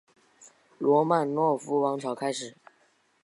[0.79, 2.57] 罗曼诺夫王朝开始。